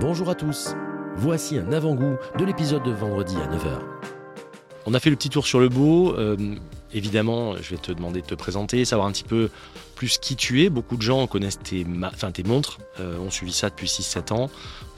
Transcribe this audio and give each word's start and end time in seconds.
Bonjour 0.00 0.28
à 0.28 0.34
tous, 0.34 0.74
voici 1.16 1.56
un 1.56 1.72
avant-goût 1.72 2.16
de 2.38 2.44
l'épisode 2.44 2.82
de 2.82 2.90
vendredi 2.90 3.34
à 3.36 3.46
9h. 3.46 3.80
On 4.84 4.92
a 4.92 5.00
fait 5.00 5.08
le 5.08 5.16
petit 5.16 5.30
tour 5.30 5.46
sur 5.46 5.58
le 5.58 5.70
beau, 5.70 6.14
euh, 6.18 6.36
évidemment 6.92 7.56
je 7.56 7.70
vais 7.70 7.80
te 7.80 7.92
demander 7.92 8.20
de 8.20 8.26
te 8.26 8.34
présenter, 8.34 8.84
savoir 8.84 9.08
un 9.08 9.12
petit 9.12 9.24
peu 9.24 9.48
plus 9.96 10.18
qui 10.18 10.36
tu 10.36 10.62
es. 10.62 10.68
Beaucoup 10.70 10.96
de 10.96 11.02
gens 11.02 11.26
connaissent 11.26 11.58
tes, 11.58 11.84
ma- 11.84 12.12
enfin, 12.14 12.30
tes 12.30 12.44
montres, 12.44 12.78
euh, 13.00 13.18
ont 13.18 13.30
suivi 13.30 13.52
ça 13.52 13.68
depuis 13.70 13.88
6-7 13.88 14.32
ans, 14.32 14.48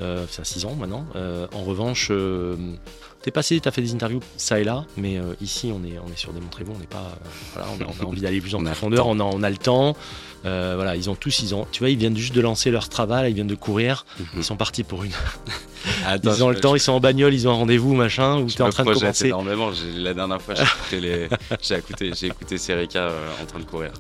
euh, 0.03 0.25
enfin 0.25 0.45
6 0.45 0.67
ans 0.67 0.75
maintenant. 0.79 1.07
Euh, 1.17 1.47
en 1.55 1.63
revanche, 1.63 2.09
euh, 2.11 2.57
t'es 3.23 3.31
passé, 3.31 3.59
t'as 3.61 3.71
fait 3.71 3.81
des 3.81 3.95
interviews 3.95 4.21
ça 4.37 4.61
et 4.61 4.65
là, 4.65 4.85
mais 4.97 5.17
euh, 5.19 5.35
ici 5.41 5.73
on 5.75 5.83
est, 5.85 5.99
on 5.99 6.13
est 6.13 6.17
sur 6.19 6.33
des 6.33 6.41
montres 6.41 6.61
Evo, 6.61 6.73
on 6.77 6.79
n'est 6.79 6.87
pas, 6.87 7.17
voilà, 7.55 7.69
on 7.79 7.83
a, 7.83 7.87
on 7.89 8.05
a 8.05 8.07
envie 8.09 8.21
d'aller 8.21 8.41
plus 8.41 8.55
en 8.55 8.63
profondeur, 8.65 9.07
on 9.07 9.19
a, 9.21 9.25
on 9.25 9.43
a 9.43 9.49
le 9.51 9.57
temps. 9.57 9.97
Voilà, 10.45 10.97
ils 10.97 11.11
ont 11.11 11.15
tous, 11.15 11.41
ils 11.41 11.55
ont, 11.55 11.67
tu 11.71 11.81
vois, 11.81 11.91
ils 11.91 11.99
viennent 11.99 12.17
juste 12.17 12.35
de 12.35 12.41
lancer 12.41 12.71
leur 12.71 12.89
travail, 12.89 13.33
ils 13.33 13.35
viennent 13.35 13.47
de 13.49 13.55
courir, 13.55 14.07
ils 14.37 14.43
sont 14.45 14.57
partis 14.57 14.83
pour 14.83 15.05
une. 15.05 15.13
Attends, 16.07 16.33
ils 16.37 16.43
ont 16.45 16.49
le 16.49 16.59
temps, 16.59 16.75
ils 16.75 16.81
sont 16.81 16.93
en 16.93 17.01
bagnole, 17.01 17.35
ils 17.35 17.47
ont 17.47 17.51
un 17.51 17.55
rendez-vous, 17.57 17.95
machin, 17.95 18.39
ou 18.39 18.47
t'es 18.51 18.63
en 18.63 18.71
train 18.71 18.85
de 18.85 18.95
commencer. 18.95 19.27
énormément. 19.27 19.73
J'ai- 19.73 19.93
La 20.01 20.15
dernière 20.15 20.41
fois, 20.41 20.55
j'ai 20.55 20.63
écouté, 20.63 21.01
les... 21.01 21.29
j'ai 21.61 21.77
écouté, 21.77 22.27
écouté 22.27 22.57
Serica 22.59 23.11
en 23.43 23.47
train 23.47 23.59
de 23.59 23.65
courir. 23.65 23.91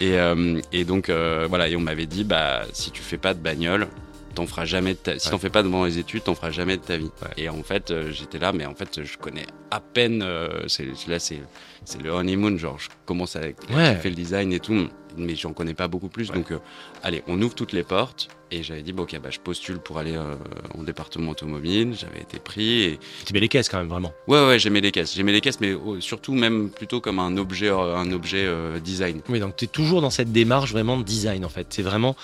Et, 0.00 0.18
euh, 0.18 0.60
et 0.72 0.84
donc, 0.84 1.08
euh, 1.08 1.46
voilà, 1.48 1.68
et 1.68 1.76
on 1.76 1.80
m'avait 1.80 2.06
dit, 2.06 2.24
bah, 2.24 2.62
si 2.72 2.90
tu 2.90 3.02
fais 3.02 3.16
pas 3.16 3.34
de 3.34 3.40
bagnole, 3.40 3.88
t'en 4.36 4.46
feras 4.46 4.64
jamais 4.66 4.92
de 4.94 4.98
ta... 4.98 5.18
Si 5.18 5.30
t'en 5.30 5.38
fais 5.38 5.50
pas 5.50 5.62
devant 5.62 5.84
les 5.84 5.98
études, 5.98 6.22
t'en 6.24 6.34
feras 6.34 6.50
jamais 6.52 6.76
de 6.76 6.82
ta 6.82 6.96
vie. 6.96 7.10
Et 7.36 7.48
en 7.48 7.62
fait, 7.62 7.90
euh, 7.90 8.12
j'étais 8.12 8.38
là, 8.38 8.52
mais 8.52 8.66
en 8.66 8.74
fait, 8.74 9.02
je 9.02 9.16
connais 9.18 9.46
à 9.70 9.80
peine. 9.80 10.22
euh, 10.22 10.68
c'est 10.68 10.86
là, 11.08 11.18
c'est 11.18 11.40
c'est 11.84 12.02
le 12.02 12.10
honeymoon, 12.10 12.56
genre, 12.58 12.78
je 12.78 12.88
commence 13.04 13.36
à 13.36 13.40
Ouais. 13.70 13.94
fait 13.96 14.08
le 14.08 14.14
design 14.16 14.52
et 14.52 14.58
tout, 14.60 14.88
mais 15.16 15.34
j'en 15.36 15.52
connais 15.52 15.72
pas 15.74 15.86
beaucoup 15.88 16.08
plus. 16.08 16.30
Donc, 16.32 16.50
euh, 16.50 16.58
allez, 17.02 17.22
on 17.28 17.40
ouvre 17.40 17.54
toutes 17.54 17.72
les 17.72 17.82
portes. 17.84 18.28
Et 18.50 18.62
j'avais 18.62 18.82
dit, 18.82 18.92
bon, 18.92 19.04
ok, 19.04 19.18
bah, 19.20 19.30
je 19.30 19.38
postule 19.40 19.78
pour 19.78 19.98
aller 19.98 20.16
en 20.16 20.82
département 20.82 21.32
automobile. 21.32 21.94
J'avais 21.98 22.20
été 22.20 22.38
pris 22.38 22.82
et 22.82 22.98
Tu 23.24 23.32
mets 23.32 23.40
les 23.40 23.48
caisses 23.48 23.68
quand 23.68 23.78
même, 23.78 23.88
vraiment. 23.88 24.12
Ouais, 24.28 24.44
ouais, 24.46 24.58
j'aimais 24.58 24.80
les 24.80 24.92
caisses. 24.92 25.14
J'aimais 25.14 25.32
les 25.32 25.40
caisses, 25.40 25.60
mais 25.60 25.74
oh, 25.74 26.00
surtout 26.00 26.32
même 26.34 26.70
plutôt 26.70 27.00
comme 27.00 27.18
un 27.18 27.36
objet, 27.38 27.70
un 27.70 28.10
objet 28.12 28.48
design. 28.84 29.20
Oui, 29.28 29.40
donc 29.40 29.56
tu 29.56 29.64
es 29.64 29.68
toujours 29.68 30.00
dans 30.02 30.10
cette 30.10 30.30
démarche 30.32 30.70
vraiment 30.72 30.96
de 30.96 31.02
design 31.02 31.44
en 31.44 31.48
fait. 31.48 31.66
C'est 31.70 31.82
vraiment. 31.82 32.14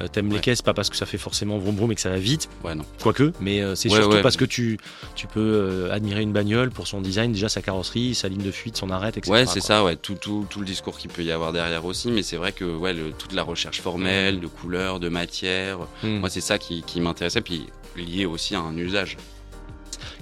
Euh, 0.00 0.08
T'aimes 0.08 0.30
les 0.32 0.40
caisses, 0.40 0.62
pas 0.62 0.74
parce 0.74 0.90
que 0.90 0.96
ça 0.96 1.06
fait 1.06 1.18
forcément 1.18 1.58
vroom 1.58 1.76
vroom 1.76 1.92
et 1.92 1.94
que 1.94 2.00
ça 2.00 2.10
va 2.10 2.16
vite, 2.18 2.48
Ouais, 2.64 2.74
non. 2.74 2.84
quoique, 3.02 3.32
mais 3.40 3.60
euh, 3.62 3.74
c'est 3.74 3.90
Ouais, 3.90 3.98
surtout 4.00 4.16
ouais. 4.16 4.22
parce 4.22 4.36
que 4.36 4.44
tu, 4.44 4.78
tu 5.14 5.26
peux 5.26 5.40
euh, 5.40 5.92
admirer 5.92 6.22
une 6.22 6.32
bagnole 6.32 6.70
pour 6.70 6.86
son 6.86 7.00
design, 7.00 7.32
déjà 7.32 7.48
sa 7.48 7.62
carrosserie, 7.62 8.14
sa 8.14 8.28
ligne 8.28 8.42
de 8.42 8.50
fuite, 8.50 8.76
son 8.76 8.90
arrêt, 8.90 9.10
etc. 9.10 9.30
Ouais, 9.30 9.46
c'est 9.46 9.60
ça, 9.60 9.84
ouais. 9.84 9.96
Tout, 9.96 10.14
tout, 10.14 10.46
tout 10.50 10.60
le 10.60 10.66
discours 10.66 10.98
qu'il 10.98 11.10
peut 11.10 11.22
y 11.22 11.30
avoir 11.32 11.52
derrière 11.52 11.84
aussi, 11.84 12.10
mais 12.10 12.22
c'est 12.22 12.36
vrai 12.36 12.52
que 12.52 12.64
ouais, 12.64 12.92
le- 12.92 13.12
toute 13.12 13.32
la 13.32 13.42
recherche 13.42 13.80
formelle, 13.80 14.40
de 14.40 14.46
couleurs, 14.46 15.00
de 15.00 15.08
matière, 15.08 15.78
Hmm. 16.02 16.18
moi 16.18 16.28
c'est 16.30 16.40
ça 16.40 16.58
qui, 16.58 16.82
qui 16.82 17.00
m'intéressait, 17.00 17.40
puis 17.40 17.66
lié 17.96 18.26
aussi 18.26 18.54
à 18.54 18.60
un 18.60 18.76
usage. 18.76 19.16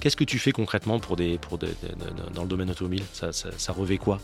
Qu'est-ce 0.03 0.17
que 0.17 0.25
tu 0.25 0.41
fais 0.41 0.51
concrètement 0.51 0.99
pour 0.99 1.15
des, 1.15 1.39
pour 1.39 1.59
des- 1.59 1.69
de- 1.69 1.73
de- 1.73 2.35
dans 2.35 2.43
le 2.43 2.49
domaine 2.49 2.69
automobile? 2.69 3.05
Ça, 3.13 3.31
ça, 3.33 3.51
ça 3.57 3.73
revêt 3.73 3.99
quoi? 3.99 4.19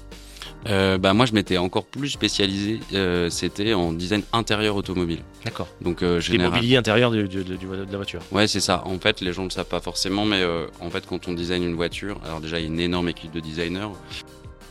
Euh, 0.66 0.98
bah 0.98 1.12
moi 1.14 1.24
je 1.24 1.32
m'étais 1.34 1.56
encore 1.56 1.84
plus 1.84 2.08
spécialisé, 2.08 2.80
euh, 2.94 3.30
c'était 3.30 3.74
en 3.74 3.92
design 3.92 4.22
intérieur 4.32 4.74
automobile. 4.74 5.20
D'accord. 5.44 5.68
Donc 5.80 6.02
euh, 6.02 6.16
Les 6.16 6.20
général. 6.20 6.54
mobiliers 6.54 6.76
intérieurs 6.78 7.12
du- 7.12 7.28
du- 7.28 7.44
du- 7.44 7.56
de 7.56 7.86
la 7.92 7.96
voiture. 7.96 8.20
Ouais, 8.32 8.48
c'est 8.48 8.58
ça. 8.58 8.82
En 8.86 8.98
fait, 8.98 9.20
les 9.20 9.32
gens 9.32 9.42
ne 9.42 9.48
le 9.48 9.52
savent 9.52 9.66
pas 9.68 9.80
forcément, 9.80 10.24
mais 10.24 10.42
euh, 10.42 10.66
en 10.80 10.90
fait, 10.90 11.06
quand 11.06 11.28
on 11.28 11.32
design 11.32 11.62
une 11.62 11.76
voiture, 11.76 12.18
alors 12.24 12.40
déjà, 12.40 12.58
il 12.58 12.62
y 12.62 12.64
a 12.64 12.68
une 12.68 12.80
énorme 12.80 13.08
équipe 13.08 13.30
de 13.30 13.38
designers. 13.38 13.86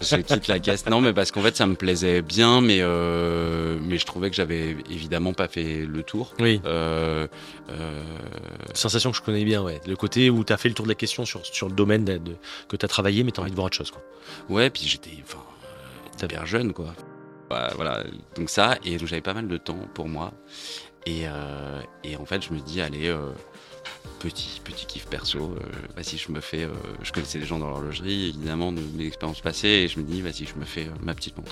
Je 0.01 0.15
quitte 0.17 0.47
la 0.47 0.59
caisse. 0.59 0.85
Non, 0.87 1.01
mais 1.01 1.13
parce 1.13 1.31
qu'en 1.31 1.41
fait, 1.41 1.55
ça 1.55 1.65
me 1.65 1.75
plaisait 1.75 2.21
bien, 2.21 2.61
mais, 2.61 2.77
euh, 2.81 3.77
mais 3.81 3.97
je 3.97 4.05
trouvais 4.05 4.29
que 4.29 4.35
j'avais 4.35 4.77
évidemment 4.89 5.33
pas 5.33 5.47
fait 5.47 5.85
le 5.85 6.03
tour. 6.03 6.33
Oui. 6.39 6.61
Euh, 6.65 7.27
euh, 7.69 8.03
Sensation 8.73 9.11
que 9.11 9.17
je 9.17 9.21
connais 9.23 9.43
bien, 9.43 9.63
ouais. 9.63 9.81
Le 9.87 9.95
côté 9.95 10.29
où 10.29 10.43
tu 10.43 10.53
as 10.53 10.57
fait 10.57 10.69
le 10.69 10.75
tour 10.75 10.85
de 10.85 10.91
la 10.91 10.95
question 10.95 11.25
sur, 11.25 11.45
sur 11.45 11.67
le 11.67 11.73
domaine 11.73 12.05
de- 12.05 12.17
de- 12.17 12.35
que 12.67 12.75
tu 12.75 12.85
as 12.85 12.89
travaillé, 12.89 13.23
mais 13.23 13.31
tu 13.31 13.39
as 13.39 13.43
envie 13.43 13.51
de 13.51 13.55
voir 13.55 13.65
autre 13.67 13.77
chose. 13.77 13.91
Quoi. 13.91 14.01
ouais, 14.49 14.69
puis 14.69 14.83
j'étais 14.85 15.11
enfin, 15.23 15.39
hyper 16.23 16.45
jeune, 16.45 16.73
quoi. 16.73 16.93
Bah, 17.49 17.71
voilà, 17.75 18.03
donc 18.35 18.49
ça, 18.49 18.77
et 18.83 18.97
donc 18.97 19.07
j'avais 19.07 19.21
pas 19.21 19.33
mal 19.33 19.47
de 19.47 19.57
temps 19.57 19.79
pour 19.93 20.07
moi. 20.09 20.31
Et, 21.05 21.23
et 22.03 22.17
en 22.17 22.25
fait, 22.25 22.43
je 22.45 22.53
me 22.53 22.59
dis, 22.59 22.81
allez, 22.81 23.15
petit, 24.19 24.61
petit 24.63 24.85
kiff 24.85 25.05
perso, 25.07 25.39
euh, 25.39 25.59
vas-y, 25.95 26.17
je 26.17 26.31
me 26.31 26.41
fais. 26.41 26.63
euh, 26.63 26.69
je 27.03 27.11
connaissais 27.11 27.39
les 27.39 27.45
gens 27.45 27.59
dans 27.59 27.67
l'horlogerie, 27.69 28.29
évidemment, 28.29 28.71
de 28.71 28.81
mes 28.95 29.05
expériences 29.05 29.41
passées, 29.41 29.67
et 29.67 29.87
je 29.87 29.99
me 29.99 30.03
dis, 30.05 30.21
vas-y, 30.21 30.45
je 30.45 30.59
me 30.59 30.65
fais 30.65 30.85
euh, 30.85 30.91
ma 31.03 31.13
petite 31.13 31.37
montre. 31.37 31.51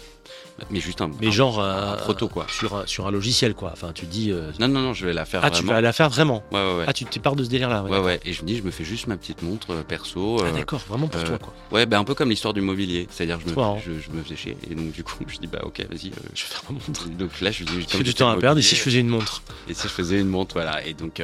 Mais 0.72 0.80
juste 0.80 1.02
un. 1.02 1.12
Mais 1.20 1.28
un- 1.28 1.32
genre 1.32 1.60
un 1.62 1.94
euh, 1.94 1.98
proto, 1.98 2.28
quoi. 2.30 2.48
Sur, 2.50 2.76
un- 2.76 2.88
sur 2.88 3.08
un 3.08 3.12
logiciel, 3.12 3.54
quoi. 3.56 3.72
Enfin, 3.74 3.92
tu 3.94 4.06
dis. 4.06 4.32
Non, 4.60 4.68
non, 4.70 4.80
non, 4.82 4.94
je 4.94 5.06
vais 5.06 5.14
la 5.14 5.26
faire 5.26 5.42
Ah, 5.44 5.50
tu 5.52 5.64
vas 5.66 5.82
la 5.82 5.92
faire 5.94 6.10
vraiment 6.10 6.44
Ouais, 6.52 6.60
ouais, 6.66 6.78
ouais. 6.78 6.86
Ah, 6.88 6.94
tu 6.94 7.06
part 7.20 7.36
de 7.36 7.44
ce 7.44 7.50
délire-là. 7.50 7.84
ouais, 7.84 8.00
ouais. 8.00 8.20
Et 8.26 8.34
je 8.34 8.42
me 8.42 8.48
dis, 8.48 8.58
je 8.58 8.64
me 8.64 8.72
fais 8.72 8.84
juste 8.86 9.08
ma 9.08 9.18
petite 9.18 9.42
montre 9.42 9.76
perso. 9.84 10.44
Ah, 10.46 10.52
d'accord, 10.52 10.80
vraiment 10.88 11.08
pour 11.08 11.24
toi, 11.24 11.38
quoi. 11.38 11.54
ouais, 11.72 11.86
ben 11.86 12.00
un 12.00 12.04
peu 12.04 12.14
comme 12.16 12.30
l'histoire 12.30 12.54
du 12.54 12.62
mobilier. 12.62 13.08
C'est-à-dire, 13.12 13.40
je 13.46 13.50
me, 13.50 13.80
je, 13.86 14.00
je 14.00 14.12
me 14.12 14.24
faisais 14.24 14.36
chier. 14.36 14.58
Et 14.70 14.76
donc, 14.76 14.92
du 14.92 15.04
coup, 15.04 15.24
je 15.28 15.38
dis, 15.38 15.48
bah, 15.48 15.60
ok, 15.64 15.80
vas-y. 15.90 16.12
Je 16.34 16.42
vais 16.44 16.50
faire 16.50 16.62
ma 16.70 16.74
montre. 16.76 17.10
donc 17.18 17.42
là, 17.42 17.52
je 17.52 17.64
dis, 17.66 17.86
J'ai 17.92 18.04
du 18.04 18.14
temps 18.14 18.30
à 18.30 18.38
perdre, 18.38 18.60
et 18.60 18.64
si 18.64 18.76
je 18.76 18.82
faisais 18.82 19.00
une 19.02 19.10
montre 19.10 19.42
Et 19.68 19.74
si 19.74 19.84
je 19.84 19.88
faisais 19.90 20.20
une 20.20 20.30
montre, 20.30 20.54
voilà. 20.56 20.86
Et 20.86 20.94
donc, 20.94 21.22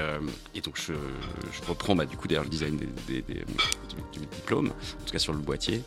et 0.56 0.62
donc 0.62 0.76
je, 0.86 0.94
je 1.52 1.68
reprends 1.70 1.96
bah, 1.96 2.06
du 2.06 2.18
coup 2.18 2.28
d'ailleurs 2.28 2.44
le 2.44 2.50
design 2.50 2.78
des, 2.78 2.88
des- 3.08 3.22
des- 3.22 3.34
du, 3.44 4.20
du 4.20 4.26
diplôme, 4.26 4.68
en 4.68 5.06
tout 5.06 5.12
cas 5.12 5.20
sur 5.20 5.34
le 5.34 5.40
boîtier, 5.40 5.82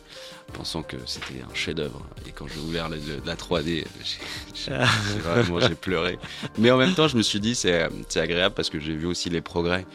pensant 0.53 0.83
que 0.83 0.97
c'était 1.05 1.41
un 1.41 1.53
chef-d'œuvre. 1.53 2.01
Et 2.27 2.31
quand 2.31 2.47
j'ai 2.47 2.59
ouvert 2.59 2.89
la, 2.89 2.97
la 3.25 3.35
3D, 3.35 3.85
j'ai- 4.53 4.71
Ah. 4.71 4.87
j'ai 5.13 5.19
vraiment 5.19 5.59
j'ai 5.59 5.75
pleuré. 5.75 6.17
Mais 6.57 6.71
en 6.71 6.77
même 6.77 6.93
temps, 6.93 7.07
je 7.07 7.17
me 7.17 7.21
suis 7.21 7.39
dit 7.39 7.55
c'est 7.55 7.87
agréable 8.15 8.55
parce 8.55 8.69
que 8.69 8.79
j'ai 8.79 8.95
vu 8.95 9.05
aussi 9.05 9.29
les 9.29 9.41
progrès. 9.41 9.85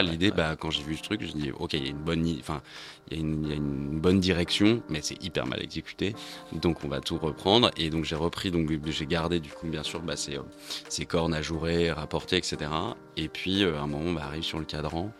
L'idée, 0.00 0.30
bah, 0.30 0.56
quand 0.58 0.70
j'ai 0.70 0.82
vu 0.82 0.96
ce 0.96 1.02
truc, 1.02 1.20
je 1.22 1.36
me 1.36 1.40
dis 1.42 1.50
ok, 1.52 1.74
il 1.74 1.82
y 1.84 1.86
a 1.86 1.90
une 1.90 1.98
bonne, 1.98 2.26
enfin, 2.40 2.62
il 3.10 3.16
y, 3.16 3.20
a 3.20 3.22
une- 3.22 3.44
il 3.44 3.50
y 3.50 3.52
a 3.52 3.56
une 3.56 4.00
bonne 4.00 4.20
direction, 4.20 4.82
mais 4.88 5.00
c'est 5.02 5.22
hyper 5.22 5.46
mal 5.46 5.62
exécuté. 5.62 6.14
Donc 6.52 6.82
on 6.84 6.88
va 6.88 7.00
tout 7.00 7.18
reprendre. 7.18 7.70
Et 7.76 7.90
donc 7.90 8.04
j'ai 8.04 8.16
repris, 8.16 8.50
donc 8.50 8.70
j'ai 8.86 9.06
gardé 9.06 9.38
du 9.38 9.50
coup 9.50 9.66
bien 9.68 9.82
sûr 9.82 10.00
bah, 10.00 10.16
ces, 10.16 10.36
euh, 10.38 10.42
ces 10.88 11.04
cornes 11.04 11.34
ajourées, 11.34 11.92
rapportées, 11.92 12.38
etc. 12.38 12.70
Et 13.16 13.28
puis 13.28 13.62
euh, 13.64 13.76
à 13.78 13.82
un 13.82 13.86
moment, 13.86 14.04
on 14.12 14.16
arrive 14.16 14.42
sur 14.44 14.58
le 14.58 14.64
cadran 14.64 15.12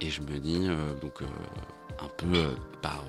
et 0.00 0.08
je 0.10 0.20
me 0.22 0.38
dis 0.38 0.66
euh, 0.68 0.94
donc 1.00 1.20
euh, 1.22 1.26
un 2.00 2.08
peu 2.16 2.26
euh, 2.36 2.48
par, 2.80 3.04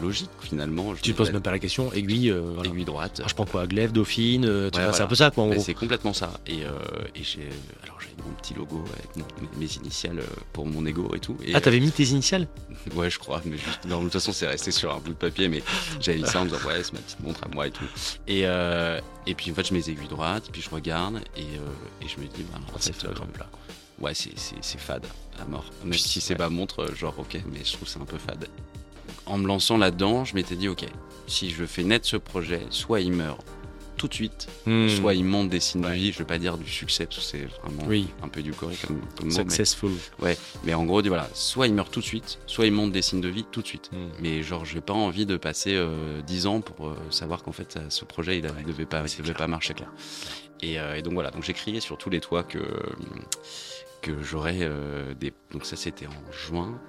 logique 0.00 0.30
finalement. 0.40 0.94
Je 0.94 1.00
Tu 1.02 1.12
te 1.12 1.16
poses 1.16 1.32
même 1.32 1.42
pas 1.42 1.50
la 1.50 1.58
question, 1.58 1.92
aiguille, 1.92 2.30
euh, 2.30 2.52
voilà. 2.54 2.70
aiguille 2.70 2.84
droite. 2.84 3.20
Ah, 3.24 3.28
je 3.28 3.34
prends 3.34 3.44
quoi 3.46 3.66
Glaive, 3.66 3.92
Dauphine, 3.92 4.44
euh, 4.44 4.70
Ouais, 4.74 4.92
c'est 4.92 5.02
un 5.02 5.06
peu 5.06 5.14
ça, 5.14 5.30
quoi, 5.30 5.44
en 5.44 5.48
gros. 5.48 5.60
c'est 5.62 5.74
complètement 5.74 6.12
ça. 6.12 6.32
Et, 6.46 6.60
et 6.60 7.22
j'ai 7.22 7.48
alors 7.82 7.98
j'ai 8.00 8.08
mon 8.24 8.32
petit 8.34 8.54
logo 8.54 8.84
avec 8.92 9.16
mon- 9.16 9.24
mes, 9.58 9.66
mes 9.66 9.72
initiales 9.76 10.22
pour 10.52 10.66
mon 10.66 10.84
ego 10.86 11.12
et 11.14 11.18
tout. 11.20 11.36
Et, 11.44 11.54
Ah, 11.54 11.60
t'avais 11.60 11.80
mis 11.80 11.90
tes 11.90 12.04
initiales 12.04 12.46
ouais, 12.94 13.10
je 13.10 13.18
crois. 13.18 13.40
Mais 13.46 13.56
non, 13.88 13.98
de 13.98 14.04
toute 14.04 14.12
façon, 14.12 14.32
c'est 14.32 14.46
resté 14.46 14.70
sur 14.70 14.94
un 14.94 14.98
bout 14.98 15.10
de 15.10 15.14
papier. 15.14 15.48
Mais 15.48 15.62
j'avais 16.00 16.18
mis 16.18 16.26
ça 16.26 16.40
en 16.40 16.44
disant 16.44 16.58
ouais, 16.66 16.82
c'est 16.82 16.92
ma 16.92 16.98
petite 17.00 17.20
montre 17.20 17.40
à 17.44 17.48
moi 17.54 17.66
et 17.66 17.70
tout. 17.70 17.84
Et, 18.28 18.40
et 18.42 19.34
puis 19.34 19.50
en 19.50 19.54
fait, 19.54 19.66
je 19.66 19.72
mets 19.72 19.80
les 19.80 19.90
aiguilles 19.90 20.08
droites, 20.08 20.48
puis 20.52 20.60
je 20.62 20.70
regarde 20.70 21.20
et, 21.36 21.42
et 22.04 22.08
je 22.08 22.20
me 22.20 22.26
dis 22.26 22.44
bah, 22.52 22.58
C'est 22.78 22.96
comme 23.02 23.26
ouais, 24.00 24.12
c'est 24.14 24.78
fade 24.80 25.06
à 25.40 25.44
mort. 25.46 25.64
Même 25.84 25.94
si 25.94 26.20
c'est 26.20 26.34
ouais. 26.34 26.38
ma 26.38 26.48
montre, 26.50 26.80
euh, 26.84 26.94
genre 26.94 27.14
ok, 27.18 27.40
mais 27.52 27.60
je 27.64 27.72
trouve 27.72 27.88
c'est 27.88 28.00
un 28.00 28.04
peu 28.04 28.18
fade. 28.18 28.48
En 29.26 29.38
me 29.38 29.46
lançant 29.46 29.76
là-dedans, 29.76 30.24
je 30.24 30.34
m'étais 30.34 30.56
dit 30.56 30.68
ok, 30.68 30.84
si 31.26 31.50
je 31.50 31.64
fais 31.64 31.82
naître 31.84 32.06
ce 32.06 32.16
projet, 32.16 32.62
soit 32.70 33.00
il 33.00 33.12
meurt 33.12 33.40
tout 33.96 34.08
de 34.08 34.14
suite, 34.14 34.48
Hmm. 34.64 34.88
soit 34.88 35.12
il 35.12 35.24
monte 35.26 35.50
des 35.50 35.60
signes 35.60 35.82
de 35.82 35.88
vie. 35.90 36.10
Je 36.10 36.18
vais 36.20 36.24
pas 36.24 36.38
dire 36.38 36.56
du 36.56 36.70
succès 36.70 37.04
parce 37.04 37.18
que 37.18 37.22
c'est 37.22 37.44
vraiment 37.60 37.84
Oui, 37.86 38.08
un 38.22 38.28
peu 38.28 38.40
du 38.42 38.52
coré 38.52 38.74
comme, 38.86 38.98
comme 39.14 39.28
mot, 39.28 39.34
mais, 39.36 39.42
successful. 39.42 39.90
mais 40.64 40.72
en 40.72 40.84
gros, 40.86 41.02
voilà, 41.02 41.28
soit 41.34 41.66
il 41.66 41.74
meurt 41.74 41.92
tout 41.92 42.00
de 42.00 42.04
suite, 42.06 42.38
soit 42.46 42.64
il 42.64 42.72
monte 42.72 42.92
des 42.92 43.02
signes 43.02 43.20
de 43.20 43.28
vie 43.28 43.44
tout 43.52 43.60
de 43.60 43.66
suite. 43.66 43.90
Hmm. 43.92 44.08
Mais 44.22 44.42
genre, 44.42 44.64
j'ai 44.64 44.80
pas 44.80 44.94
envie 44.94 45.26
de 45.26 45.36
passer 45.36 45.74
euh, 45.74 46.22
10 46.22 46.46
ans 46.46 46.62
pour 46.62 46.88
euh, 46.88 46.96
savoir 47.10 47.42
qu'en 47.42 47.52
fait, 47.52 47.72
ça- 47.72 47.90
ce 47.90 48.06
projet, 48.06 48.38
il 48.38 48.42
devait 48.64 48.86
pas, 48.86 49.04
il 49.06 49.22
devait 49.22 49.34
pas 49.34 49.46
marcher 49.48 49.74
clair. 49.74 49.92
Et, 50.62 50.80
euh, 50.80 50.94
et 50.96 51.02
donc 51.02 51.12
voilà, 51.12 51.30
donc 51.30 51.42
j'ai 51.42 51.52
crié 51.52 51.80
sur 51.80 51.98
tous 51.98 52.08
les 52.08 52.20
toits 52.20 52.42
que 52.42 52.58
que 54.00 54.22
j'aurais 54.22 54.58
euh, 54.62 55.14
des. 55.14 55.32
Donc 55.52 55.64
ça, 55.66 55.76
c'était 55.76 56.06
en 56.06 56.32
juin 56.32 56.80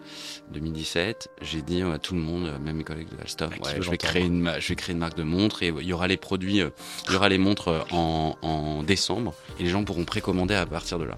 2017. 0.54 1.30
J'ai 1.42 1.62
dit 1.62 1.82
à 1.82 1.98
tout 2.00 2.14
le 2.16 2.22
monde, 2.22 2.52
même 2.64 2.78
mes 2.78 2.84
collègues 2.84 3.10
de 3.10 3.22
Alstom, 3.22 3.50
Ah, 3.54 3.66
ouais, 3.68 3.76
veut 3.76 3.82
je 3.82 3.90
vais 3.92 3.98
créer 3.98 4.24
une, 4.26 4.40
ma- 4.42 4.60
je 4.60 4.70
vais 4.70 4.76
créer 4.76 4.94
une 4.94 5.00
marque 5.00 5.16
de 5.18 5.24
montres 5.24 5.64
et 5.64 5.68
il 5.70 5.84
y 5.86 5.94
aura 5.94 6.08
les 6.08 6.18
produits, 6.18 6.62
euh, 6.62 6.70
il 7.08 7.14
y 7.14 7.16
aura 7.16 7.30
les 7.30 7.38
montres 7.38 7.68
euh, 7.70 7.80
en, 7.92 8.36
en 8.42 8.84
décembre 8.84 9.34
et 9.60 9.64
les 9.64 9.70
gens 9.70 9.84
pourront 9.84 10.06
précommander 10.06 10.56
à 10.56 10.66
partir 10.66 11.00
de 11.00 11.06
là. 11.06 11.16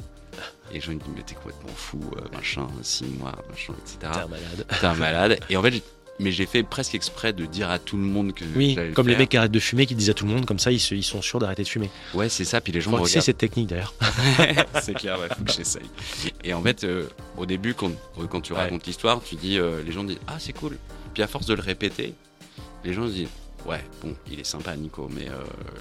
Et 0.72 0.80
je 0.82 0.92
me 0.92 0.96
dis, 0.96 1.06
mais 1.16 1.22
t'es 1.22 1.36
complètement 1.36 1.70
fou, 1.76 2.00
machin, 2.34 2.68
6 2.82 3.06
mois, 3.20 3.34
machin, 3.50 3.74
etc. 3.82 3.98
T'es 4.00 4.06
un 4.08 4.28
malade. 4.28 4.66
T'es 4.80 4.86
un 4.88 4.94
malade. 4.96 5.40
Et 5.50 5.58
en 5.58 5.62
fait, 5.62 5.84
mais 6.20 6.32
j'ai 6.32 6.46
fait 6.46 6.64
presque 6.64 6.96
exprès 6.96 7.34
de 7.34 7.46
dire 7.46 7.70
à 7.70 7.80
tout 7.80 7.98
le 7.98 8.04
monde 8.04 8.34
que 8.34 8.46
Oui, 8.56 8.78
comme 8.94 9.08
les 9.08 9.16
mecs 9.16 9.30
qui 9.30 9.38
arrêtent 9.38 9.52
de 9.52 9.60
fumer, 9.60 9.86
qui 9.86 9.96
disent 9.96 10.10
à 10.10 10.14
tout 10.14 10.26
le 10.26 10.32
monde, 10.34 10.46
comme 10.46 10.60
ça, 10.60 10.72
ils, 10.72 10.80
se- 10.80 10.94
ils 10.96 11.04
sont 11.04 11.22
sûrs 11.22 11.40
d'arrêter 11.40 11.64
de 11.64 11.68
fumer. 11.68 11.90
Ouais, 12.14 12.30
c'est 12.30 12.46
ça. 12.46 12.62
Puis 12.62 12.72
les 12.72 12.82
gens 12.82 12.92
me 12.92 12.98
regardent. 12.98 13.22
cette 13.24 13.38
technique 13.38 13.68
d'ailleurs. 13.70 13.94
c'est 14.82 14.94
clair, 14.94 15.18
il 15.30 15.36
faut 15.36 15.44
que 15.44 15.52
j'essaye. 15.52 15.82
Et 16.44 16.54
en 16.54 16.62
fait, 16.62 16.84
euh, 16.84 17.08
au 17.38 17.46
début, 17.46 17.74
quand, 17.74 17.92
quand 18.30 18.42
tu 18.42 18.54
Ouais. 18.54 18.60
racontes 18.60 18.86
l'histoire, 18.86 19.22
tu 19.24 19.36
dis, 19.36 19.58
euh, 19.58 19.82
les 19.84 19.92
gens 19.92 20.04
disent, 20.04 20.20
ah, 20.28 20.36
c'est 20.40 20.54
cool. 20.54 20.78
Puis 21.14 21.24
à 21.24 21.28
force 21.28 21.46
de 21.48 21.54
le 21.56 21.62
répéter, 21.62 22.14
les 22.84 22.94
gens 22.94 23.08
se 23.08 23.14
disent, 23.14 23.30
ouais, 23.66 23.82
bon, 24.04 24.14
il 24.32 24.40
est 24.40 24.44
sympa 24.44 24.76
Nico, 24.76 25.10
mais 25.12 25.28
euh, 25.30 25.34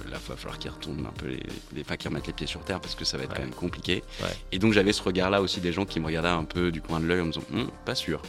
là, 0.09 0.17
il 0.23 0.29
va 0.29 0.35
falloir 0.35 0.57
qu'il 0.57 0.71
retourne 0.71 1.05
un 1.05 1.11
peu 1.17 1.27
les, 1.27 1.43
les, 1.75 1.81
enfin, 1.81 1.95
qu'il 1.97 2.07
remette 2.09 2.25
les 2.27 2.33
pieds 2.33 2.47
sur 2.47 2.61
terre 2.61 2.79
parce 2.79 2.95
que 2.95 3.05
ça 3.05 3.17
va 3.17 3.23
être 3.25 3.31
Ouais. 3.31 3.35
quand 3.37 3.43
même 3.43 3.53
compliqué. 3.53 4.03
Ouais. 4.21 4.29
Et 4.51 4.57
donc 4.59 4.73
j'avais 4.73 4.93
ce 4.93 5.03
regard-là 5.03 5.41
aussi 5.41 5.59
des 5.59 5.73
gens 5.73 5.85
qui 5.85 5.99
me 5.99 6.05
regardaient 6.07 6.29
un 6.29 6.43
peu 6.45 6.71
du 6.71 6.81
coin 6.81 6.99
de 6.99 7.05
l'œil 7.05 7.21
en 7.21 7.25
me 7.25 7.31
disant, 7.31 7.45
Hum, 7.53 7.69
pas 7.85 7.93
sûr. 7.95 8.21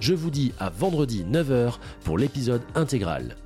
Je 0.00 0.14
vous 0.14 0.30
dis 0.30 0.52
à 0.58 0.70
vendredi 0.70 1.24
9h 1.28 1.78
pour 2.04 2.18
l'épisode 2.18 2.62
intégral. 2.74 3.36